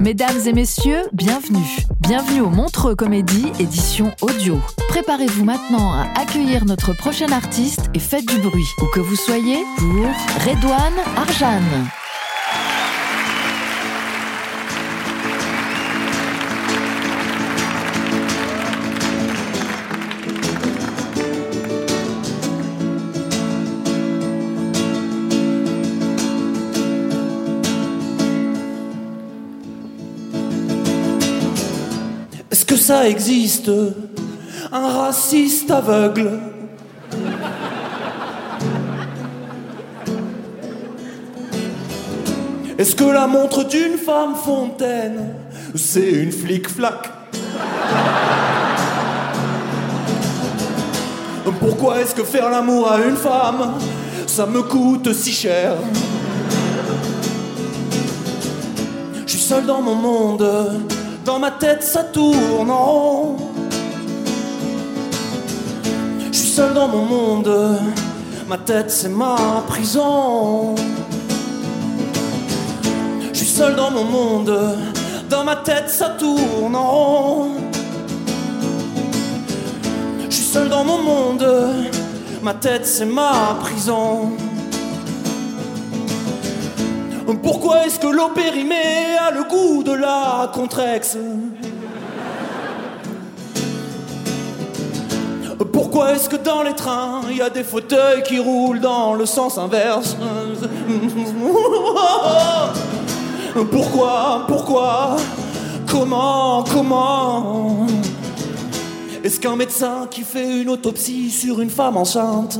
Mesdames 0.00 0.40
et 0.46 0.54
messieurs, 0.54 1.02
bienvenue. 1.12 1.76
Bienvenue 2.00 2.40
au 2.40 2.48
Montreux 2.48 2.94
Comédie, 2.94 3.52
édition 3.60 4.10
audio. 4.22 4.58
Préparez-vous 4.88 5.44
maintenant 5.44 5.92
à 5.92 6.06
accueillir 6.18 6.64
notre 6.64 6.94
prochain 6.94 7.30
artiste 7.32 7.90
et 7.92 7.98
faites 7.98 8.26
du 8.26 8.38
bruit, 8.38 8.64
où 8.80 8.86
que 8.86 9.00
vous 9.00 9.16
soyez, 9.16 9.58
pour 9.76 10.06
Redouane 10.46 11.18
Arjan. 11.18 11.60
Ça 32.90 33.08
existe 33.08 33.70
Un 34.72 34.88
raciste 34.88 35.70
aveugle. 35.70 36.40
Est-ce 42.76 42.96
que 42.96 43.04
la 43.04 43.28
montre 43.28 43.62
d'une 43.62 43.96
femme 43.96 44.34
fontaine, 44.34 45.36
c'est 45.76 46.10
une 46.10 46.32
flic-flac 46.32 47.08
Pourquoi 51.60 52.00
est-ce 52.00 52.16
que 52.16 52.24
faire 52.24 52.50
l'amour 52.50 52.90
à 52.90 52.98
une 53.02 53.16
femme, 53.16 53.74
ça 54.26 54.46
me 54.46 54.62
coûte 54.62 55.12
si 55.12 55.30
cher? 55.30 55.74
Je 59.26 59.30
suis 59.30 59.40
seul 59.40 59.64
dans 59.64 59.80
mon 59.80 59.94
monde, 59.94 60.44
dans 61.24 61.38
ma 61.38 61.50
tête 61.50 61.82
ça 61.82 62.04
tourne 62.04 62.70
en 62.70 62.84
rond. 62.84 63.36
Je 66.32 66.38
suis 66.38 66.48
seul 66.48 66.74
dans 66.74 66.88
mon 66.88 67.04
monde, 67.04 67.78
ma 68.48 68.58
tête 68.58 68.90
c'est 68.90 69.08
ma 69.08 69.36
prison. 69.68 70.74
Je 73.32 73.38
suis 73.38 73.46
seul 73.46 73.76
dans 73.76 73.90
mon 73.90 74.04
monde, 74.04 74.76
dans 75.28 75.44
ma 75.44 75.56
tête 75.56 75.88
ça 75.88 76.10
tourne 76.10 76.74
en 76.74 76.90
rond. 76.90 77.50
Je 80.28 80.34
suis 80.34 80.44
seul 80.44 80.68
dans 80.68 80.84
mon 80.84 81.02
monde, 81.02 81.46
ma 82.42 82.54
tête 82.54 82.86
c'est 82.86 83.06
ma 83.06 83.56
prison. 83.60 84.32
Pourquoi 87.36 87.86
est-ce 87.86 88.00
que 88.00 88.08
l'eau 88.08 88.28
périmée 88.34 89.16
a 89.20 89.30
le 89.30 89.44
goût 89.44 89.82
de 89.82 89.92
la 89.92 90.50
contrex 90.52 91.16
Pourquoi 95.72 96.14
est-ce 96.14 96.28
que 96.28 96.36
dans 96.36 96.62
les 96.62 96.74
trains, 96.74 97.20
il 97.30 97.36
y 97.36 97.42
a 97.42 97.50
des 97.50 97.62
fauteuils 97.62 98.22
qui 98.22 98.38
roulent 98.38 98.80
dans 98.80 99.14
le 99.14 99.26
sens 99.26 99.58
inverse 99.58 100.16
Pourquoi 103.70 104.44
Pourquoi 104.48 105.16
Comment 105.88 106.64
Comment 106.72 107.86
Est-ce 109.22 109.38
qu'un 109.38 109.56
médecin 109.56 110.08
qui 110.10 110.22
fait 110.22 110.62
une 110.62 110.70
autopsie 110.70 111.30
sur 111.30 111.60
une 111.60 111.70
femme 111.70 111.96
enceinte 111.96 112.58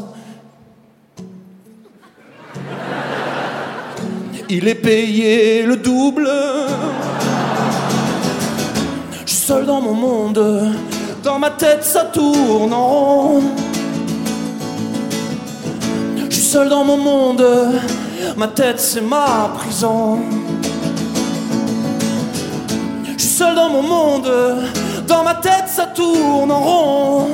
il 4.51 4.67
est 4.67 4.75
payé 4.75 5.63
le 5.63 5.77
double. 5.77 6.29
Je 9.25 9.33
suis 9.33 9.47
seul 9.47 9.65
dans 9.65 9.81
mon 9.81 9.95
monde, 9.95 10.75
dans 11.23 11.39
ma 11.39 11.51
tête 11.51 11.85
ça 11.85 12.05
tourne 12.07 12.73
en 12.73 12.87
rond. 12.89 13.43
Je 16.29 16.35
suis 16.35 16.43
seul 16.43 16.69
dans 16.69 16.85
mon 16.85 16.97
monde, 16.97 17.47
ma 18.37 18.49
tête 18.49 18.81
c'est 18.81 19.01
ma 19.01 19.53
prison. 19.55 20.19
Je 23.17 23.23
suis 23.23 23.35
seul 23.37 23.55
dans 23.55 23.71
mon 23.71 23.83
monde, 23.83 24.33
dans 25.07 25.23
ma 25.23 25.35
tête 25.35 25.69
ça 25.69 25.87
tourne 25.87 26.51
en 26.51 26.61
rond. 26.61 27.29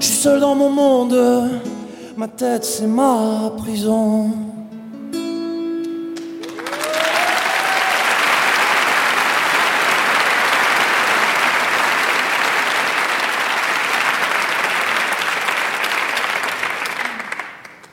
Je 0.00 0.04
suis 0.04 0.16
seul 0.16 0.40
dans 0.40 0.54
mon 0.54 0.68
monde. 0.68 1.73
Ma 2.16 2.28
tête, 2.28 2.64
c'est 2.64 2.86
ma 2.86 3.50
prison. 3.58 4.30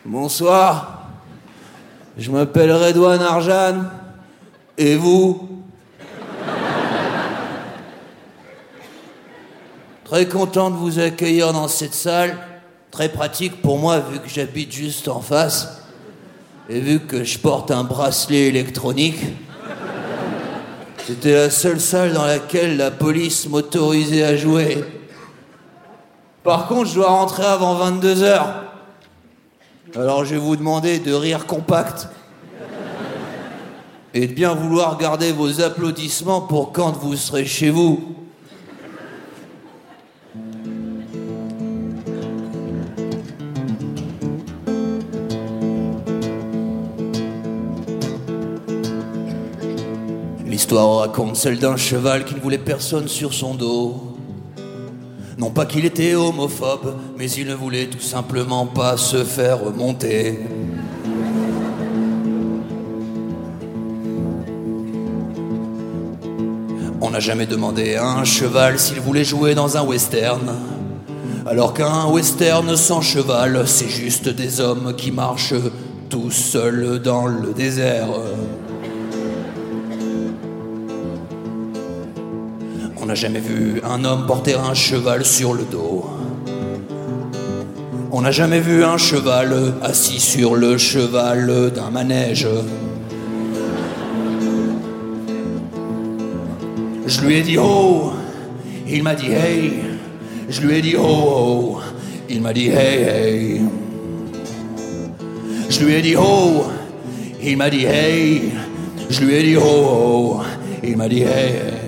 Bonsoir. 0.05 1.07
Je 2.15 2.29
m'appelle 2.29 2.71
Redouane 2.71 3.23
Arjan. 3.23 3.85
Et 4.77 4.95
vous? 4.97 5.49
Très 10.05 10.27
content 10.27 10.69
de 10.69 10.75
vous 10.75 10.99
accueillir 10.99 11.53
dans 11.53 11.67
cette 11.67 11.95
salle. 11.95 12.50
Très 12.91 13.07
pratique 13.07 13.61
pour 13.61 13.79
moi 13.79 13.99
vu 13.99 14.19
que 14.19 14.27
j'habite 14.27 14.73
juste 14.73 15.07
en 15.07 15.21
face 15.21 15.81
et 16.69 16.81
vu 16.81 16.99
que 16.99 17.23
je 17.23 17.39
porte 17.39 17.71
un 17.71 17.85
bracelet 17.85 18.47
électronique. 18.47 19.19
C'était 21.07 21.33
la 21.33 21.49
seule 21.49 21.79
salle 21.79 22.11
dans 22.11 22.25
laquelle 22.25 22.75
la 22.75 22.91
police 22.91 23.47
m'autorisait 23.47 24.23
à 24.23 24.35
jouer. 24.35 24.83
Par 26.43 26.67
contre, 26.67 26.89
je 26.89 26.95
dois 26.95 27.07
rentrer 27.07 27.45
avant 27.45 27.75
22 27.75 28.23
heures. 28.23 28.65
Alors 29.95 30.25
je 30.25 30.35
vais 30.35 30.41
vous 30.41 30.57
demander 30.57 30.99
de 30.99 31.13
rire 31.13 31.45
compact 31.45 32.09
et 34.13 34.27
de 34.27 34.33
bien 34.33 34.53
vouloir 34.53 34.97
garder 34.97 35.31
vos 35.31 35.61
applaudissements 35.61 36.41
pour 36.41 36.73
quand 36.73 36.91
vous 36.91 37.15
serez 37.15 37.45
chez 37.45 37.69
vous. 37.69 38.20
L'histoire 50.71 50.99
raconte 50.99 51.35
celle 51.35 51.59
d'un 51.59 51.75
cheval 51.75 52.23
qui 52.23 52.33
ne 52.33 52.39
voulait 52.39 52.57
personne 52.57 53.09
sur 53.09 53.33
son 53.33 53.55
dos. 53.55 54.15
Non 55.37 55.49
pas 55.49 55.65
qu'il 55.65 55.83
était 55.83 56.15
homophobe, 56.15 56.95
mais 57.17 57.29
il 57.29 57.47
ne 57.47 57.53
voulait 57.53 57.87
tout 57.87 57.99
simplement 57.99 58.65
pas 58.65 58.95
se 58.95 59.25
faire 59.25 59.65
remonter. 59.65 60.39
On 67.01 67.09
n'a 67.09 67.19
jamais 67.19 67.47
demandé 67.47 67.95
à 67.95 68.05
un 68.05 68.23
cheval 68.23 68.79
s'il 68.79 69.01
voulait 69.01 69.25
jouer 69.25 69.53
dans 69.55 69.75
un 69.75 69.83
western. 69.83 70.55
Alors 71.47 71.73
qu'un 71.73 72.05
western 72.05 72.77
sans 72.77 73.01
cheval, 73.01 73.63
c'est 73.67 73.89
juste 73.89 74.29
des 74.29 74.61
hommes 74.61 74.93
qui 74.95 75.11
marchent 75.11 75.53
tout 76.09 76.31
seuls 76.31 77.01
dans 77.01 77.27
le 77.27 77.51
désert. 77.51 78.07
N'a 83.11 83.15
jamais 83.15 83.41
vu 83.41 83.81
un 83.83 84.05
homme 84.05 84.25
porter 84.25 84.53
un 84.53 84.73
cheval 84.73 85.25
sur 85.25 85.53
le 85.53 85.63
dos. 85.63 86.05
On 88.09 88.21
n'a 88.21 88.31
jamais 88.31 88.61
vu 88.61 88.85
un 88.85 88.97
cheval 88.97 89.73
assis 89.81 90.21
sur 90.21 90.55
le 90.55 90.77
cheval 90.77 91.71
d'un 91.75 91.89
manège. 91.89 92.47
Je 97.05 97.21
lui 97.25 97.35
ai 97.35 97.41
dit 97.41 97.57
oh, 97.57 98.13
il 98.87 99.03
m'a 99.03 99.15
dit 99.15 99.33
hey. 99.33 99.73
Je 100.47 100.61
lui 100.61 100.77
ai 100.77 100.81
dit 100.81 100.95
oh, 100.97 101.03
oh. 101.03 101.79
il 102.29 102.41
m'a 102.41 102.53
dit 102.53 102.69
hey 102.69 103.03
hey. 103.03 103.61
Je 105.69 105.83
lui 105.83 105.95
ai 105.95 106.01
dit 106.01 106.15
oh, 106.17 106.63
il 107.43 107.57
m'a 107.57 107.69
dit 107.69 107.83
hey. 107.83 108.53
Je 109.09 109.21
lui 109.25 109.35
ai 109.35 109.43
dit 109.43 109.57
oh, 109.57 109.63
oh. 109.65 110.41
il 110.81 110.95
m'a 110.95 111.09
dit 111.09 111.23
hey 111.23 111.27
hey. 111.27 111.80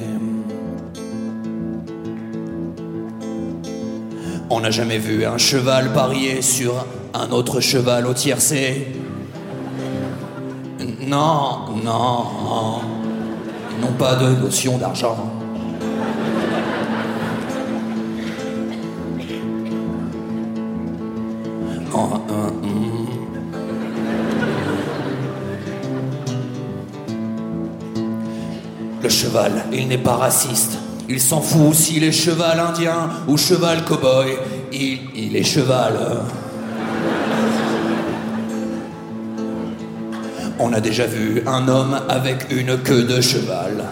N'a 4.64 4.72
jamais 4.72 4.98
vu 4.98 5.26
un 5.26 5.38
cheval 5.38 5.92
parier 5.92 6.42
sur 6.42 6.86
un 7.14 7.32
autre 7.32 7.60
cheval 7.60 8.08
au 8.08 8.14
tiercé. 8.14 8.88
Non, 11.06 11.66
non, 11.84 12.80
ils 13.70 13.82
n'ont 13.82 13.92
pas 14.00 14.16
de 14.16 14.28
notion 14.28 14.78
d'argent. 14.78 15.18
Oh, 21.94 21.98
euh, 22.32 22.50
hmm. 22.50 23.08
Le 29.02 29.10
cheval, 29.10 29.66
il 29.74 29.90
n'est 29.90 29.98
pas 29.98 30.16
raciste. 30.16 30.78
Il 31.10 31.20
s'en 31.20 31.42
fout 31.42 31.74
s'il 31.74 32.06
est 32.06 32.14
cheval 32.14 32.60
indien 32.62 33.10
ou 33.28 33.38
cheval 33.38 33.84
cow-boy. 33.84 34.38
Il, 34.76 35.36
est 35.36 35.44
cheval. 35.44 35.94
On 40.60 40.74
a 40.74 40.80
déjà 40.80 41.06
vu 41.06 41.44
un 41.46 41.68
homme 41.68 42.00
avec 42.10 42.48
une 42.50 42.78
queue 42.80 43.04
de 43.04 43.22
cheval. 43.22 43.84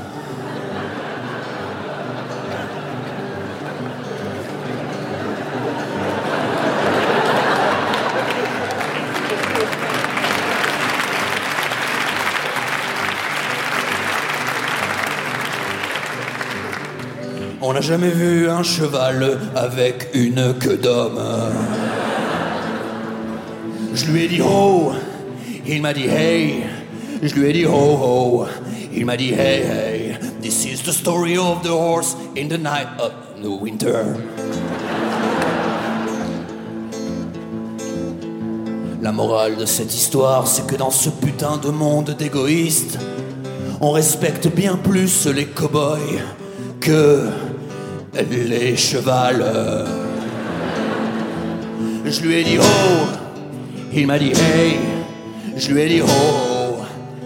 On 17.64 17.74
n'a 17.74 17.82
jamais 17.82 18.10
vu 18.10 18.50
un 18.50 18.64
cheval 18.64 19.38
avec 19.56 20.10
une 20.16 20.56
queue 20.60 20.78
d'homme. 20.78 21.22
Je 23.94 24.06
lui 24.06 24.24
ai 24.24 24.28
dit 24.28 24.42
oh, 24.44 24.92
il 25.68 25.80
m'a 25.80 25.94
dit 25.94 26.08
hey. 26.08 26.64
Je 27.22 27.36
lui 27.36 27.50
ai 27.50 27.54
dit 27.54 27.66
ho 27.68 27.72
ho, 27.72 28.46
il 28.92 29.06
m'a 29.06 29.16
dit 29.16 29.34
hey 29.34 29.62
hey. 29.62 30.18
This 30.42 30.66
is 30.66 30.82
the 30.82 30.92
story 30.92 31.38
of 31.38 31.62
the 31.62 31.70
horse 31.70 32.16
in 32.36 32.48
the 32.48 32.58
night 32.58 32.88
of 32.98 33.12
the 33.44 33.62
winter. 33.62 34.06
La 39.04 39.12
morale 39.12 39.56
de 39.56 39.68
cette 39.68 39.94
histoire, 39.94 40.48
c'est 40.48 40.66
que 40.66 40.76
dans 40.76 40.90
ce 40.90 41.12
putain 41.12 41.58
de 41.58 41.70
monde 41.70 42.16
d'égoïstes, 42.18 42.98
on 43.82 43.92
respecte 43.92 44.48
bien 44.48 44.78
plus 44.78 45.28
les 45.28 45.46
cow-boys 45.46 46.00
que 46.80 47.30
les 48.14 48.76
chevals. 48.76 49.44
Je 52.06 52.22
lui 52.22 52.36
ai 52.36 52.44
dit 52.44 52.58
oh, 52.60 53.08
il 53.94 54.08
m'a 54.08 54.20
dit 54.20 54.32
hey. 54.32 54.80
Je 55.56 55.72
lui 55.72 55.82
ai 55.82 55.88
dit 55.88 56.02
oh, 56.02 56.84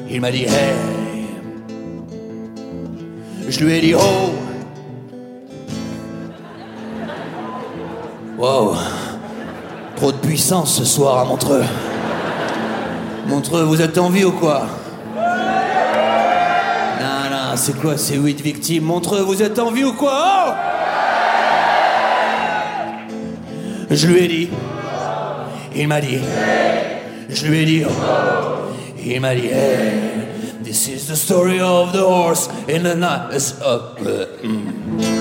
il 0.09 0.21
m'a 0.21 0.31
dit 0.31 0.43
hey. 0.43 0.75
Je 3.47 3.63
lui 3.63 3.73
ai 3.73 3.81
dit 3.81 3.95
oh. 3.95 4.31
Wow, 8.37 8.75
trop 9.95 10.11
de 10.11 10.17
puissance 10.17 10.75
ce 10.75 10.83
soir 10.83 11.19
à 11.19 11.25
Montreux. 11.25 11.63
Montreux, 13.27 13.63
vous 13.63 13.81
êtes 13.81 13.97
en 13.97 14.09
vie 14.09 14.25
ou 14.25 14.33
quoi? 14.33 14.67
Non, 16.99 17.29
non, 17.31 17.55
c'est 17.55 17.79
quoi 17.79 17.97
ces 17.97 18.17
huit 18.17 18.41
victimes? 18.41 18.83
Montreux, 18.83 19.21
vous 19.21 19.41
êtes 19.41 19.57
en 19.57 19.71
vie 19.71 19.85
ou 19.85 19.93
quoi? 19.93 20.11
Oh 20.21 20.74
Je 23.95 24.07
lui 24.07 24.25
ai 24.25 24.27
dit. 24.27 24.49
Il 25.73 25.87
m'a 25.87 26.01
dit. 26.01 26.19
Je 27.29 27.47
lui 27.47 27.59
ai 27.59 27.65
dit. 27.65 27.83
Il 29.05 29.21
m'a 29.21 29.33
dit. 29.33 29.47
Hey, 29.47 30.27
this 30.63 30.89
is 30.89 31.07
the 31.07 31.15
story 31.15 31.61
of 31.61 31.93
the 31.93 32.03
horse 32.03 32.49
in 32.67 32.83
the 32.83 32.95
night. 32.95 33.31
Of, 33.61 33.95
uh, 34.01 34.25
mm. 34.43 35.15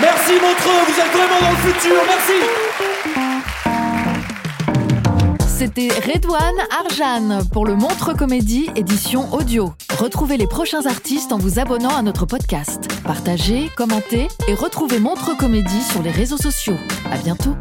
Merci 0.00 0.34
Montreux, 0.34 0.84
vous 0.86 1.00
êtes 1.00 1.12
vraiment 1.12 1.40
dans 1.40 1.50
le 1.50 1.72
futur, 1.72 1.96
merci 2.06 2.97
C'était 5.58 5.88
Redouane 5.88 6.54
Arjan 6.70 7.44
pour 7.52 7.66
le 7.66 7.74
Montre 7.74 8.16
Comédie 8.16 8.70
édition 8.76 9.34
audio. 9.34 9.74
Retrouvez 9.98 10.36
les 10.36 10.46
prochains 10.46 10.86
artistes 10.86 11.32
en 11.32 11.38
vous 11.38 11.58
abonnant 11.58 11.96
à 11.96 12.02
notre 12.02 12.26
podcast. 12.26 12.86
Partagez, 13.02 13.68
commentez 13.76 14.28
et 14.46 14.54
retrouvez 14.54 15.00
Montre 15.00 15.36
Comédie 15.36 15.82
sur 15.82 16.00
les 16.00 16.12
réseaux 16.12 16.36
sociaux. 16.36 16.76
À 17.10 17.18
bientôt. 17.18 17.56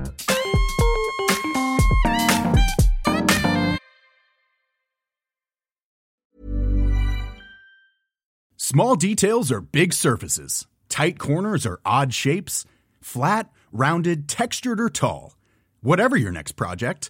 Small 8.58 8.96
details 8.96 9.52
are 9.52 9.62
big 9.72 9.92
surfaces. 9.92 10.68
Tight 10.88 11.18
corners 11.18 11.66
are 11.66 11.80
odd 11.84 12.14
shapes. 12.14 12.64
Flat, 13.02 13.46
rounded, 13.74 14.28
textured, 14.28 14.80
or 14.80 14.92
tall. 14.92 15.34
Whatever 15.82 16.16
your 16.16 16.32
next 16.32 16.54
project, 16.56 17.10